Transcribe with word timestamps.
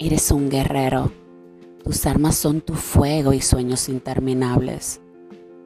Eres 0.00 0.32
un 0.32 0.50
guerrero. 0.50 1.12
Tus 1.84 2.04
armas 2.06 2.34
son 2.34 2.60
tu 2.60 2.74
fuego 2.74 3.32
y 3.32 3.40
sueños 3.40 3.88
interminables. 3.88 5.00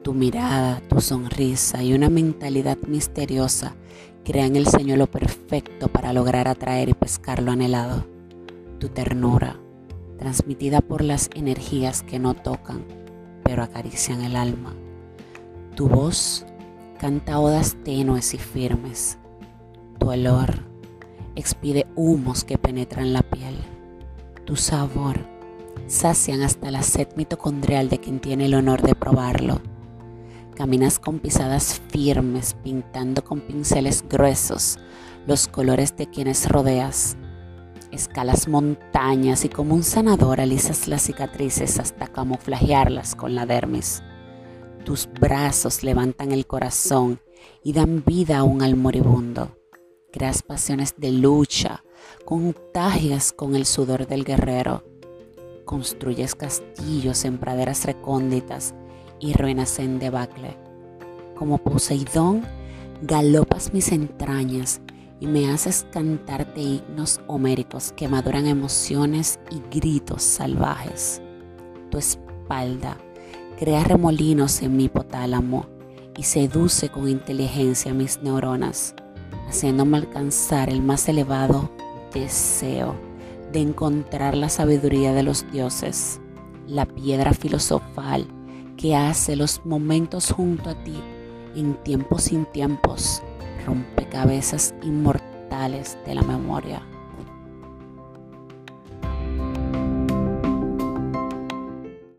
Tu 0.03 0.13
mirada, 0.13 0.81
tu 0.87 1.01
sonrisa 1.01 1.81
y 1.81 1.93
una 1.93 2.09
mentalidad 2.09 2.77
misteriosa 2.87 3.75
crean 4.23 4.55
el 4.55 4.67
señuelo 4.67 5.07
perfecto 5.07 5.87
para 5.87 6.13
lograr 6.13 6.47
atraer 6.47 6.89
y 6.89 6.93
pescar 6.93 7.41
lo 7.41 7.51
anhelado. 7.51 8.05
Tu 8.79 8.89
ternura, 8.89 9.59
transmitida 10.19 10.81
por 10.81 11.03
las 11.03 11.31
energías 11.33 12.03
que 12.03 12.19
no 12.19 12.35
tocan, 12.35 12.85
pero 13.43 13.63
acarician 13.63 14.21
el 14.21 14.35
alma. 14.35 14.75
Tu 15.75 15.87
voz 15.89 16.45
canta 16.99 17.39
odas 17.39 17.77
tenues 17.83 18.35
y 18.35 18.37
firmes. 18.37 19.17
Tu 19.97 20.07
olor 20.07 20.53
expide 21.35 21.87
humos 21.95 22.43
que 22.43 22.59
penetran 22.59 23.11
la 23.11 23.23
piel. 23.23 23.55
Tu 24.49 24.55
sabor 24.55 25.27
sacian 25.85 26.41
hasta 26.41 26.71
la 26.71 26.81
sed 26.81 27.09
mitocondrial 27.15 27.87
de 27.87 27.99
quien 27.99 28.19
tiene 28.19 28.47
el 28.47 28.55
honor 28.55 28.81
de 28.81 28.95
probarlo. 28.95 29.61
Caminas 30.55 30.97
con 30.97 31.19
pisadas 31.19 31.79
firmes, 31.89 32.55
pintando 32.63 33.23
con 33.23 33.41
pinceles 33.41 34.03
gruesos 34.09 34.79
los 35.27 35.47
colores 35.47 35.95
de 35.97 36.07
quienes 36.07 36.49
rodeas. 36.49 37.15
Escalas 37.91 38.47
montañas 38.47 39.45
y 39.45 39.49
como 39.49 39.75
un 39.75 39.83
sanador 39.83 40.41
alisas 40.41 40.87
las 40.87 41.03
cicatrices 41.03 41.77
hasta 41.77 42.07
camuflajearlas 42.07 43.13
con 43.13 43.35
la 43.35 43.45
dermis. 43.45 44.01
Tus 44.83 45.07
brazos 45.21 45.83
levantan 45.83 46.31
el 46.31 46.47
corazón 46.47 47.19
y 47.63 47.73
dan 47.73 48.03
vida 48.03 48.39
aún 48.39 48.63
al 48.63 48.75
moribundo. 48.75 49.55
Creas 50.11 50.41
pasiones 50.41 50.95
de 50.97 51.11
lucha, 51.11 51.83
contagias 52.25 53.31
con 53.31 53.55
el 53.55 53.65
sudor 53.65 54.07
del 54.07 54.23
guerrero 54.23 54.83
construyes 55.69 56.33
castillos 56.33 57.25
en 57.25 57.37
praderas 57.37 57.85
recónditas 57.85 58.73
y 59.19 59.33
ruinas 59.33 59.77
en 59.77 59.99
debacle. 59.99 60.57
Como 61.35 61.59
Poseidón, 61.59 62.43
galopas 63.03 63.71
mis 63.71 63.91
entrañas 63.91 64.81
y 65.19 65.27
me 65.27 65.51
haces 65.51 65.85
cantarte 65.91 66.59
himnos 66.59 67.21
homéricos 67.27 67.91
que 67.91 68.07
maduran 68.07 68.47
emociones 68.47 69.39
y 69.51 69.61
gritos 69.69 70.23
salvajes. 70.23 71.21
Tu 71.91 71.99
espalda 71.99 72.97
crea 73.59 73.83
remolinos 73.83 74.63
en 74.63 74.75
mi 74.75 74.85
hipotálamo 74.85 75.67
y 76.17 76.23
seduce 76.23 76.89
con 76.89 77.07
inteligencia 77.07 77.93
mis 77.93 78.23
neuronas, 78.23 78.95
haciéndome 79.47 79.99
alcanzar 79.99 80.67
el 80.67 80.81
más 80.81 81.07
elevado 81.07 81.69
deseo 82.13 82.95
de 83.51 83.59
encontrar 83.59 84.35
la 84.35 84.49
sabiduría 84.49 85.13
de 85.13 85.23
los 85.23 85.49
dioses, 85.51 86.21
la 86.67 86.85
piedra 86.85 87.33
filosofal 87.33 88.27
que 88.77 88.95
hace 88.95 89.35
los 89.35 89.65
momentos 89.65 90.31
junto 90.31 90.69
a 90.69 90.83
ti 90.83 91.01
en 91.55 91.73
tiempos 91.83 92.23
sin 92.23 92.45
tiempos, 92.45 93.21
rompecabezas 93.65 94.73
inmortales 94.83 95.97
de 96.05 96.15
la 96.15 96.21
memoria. 96.21 96.81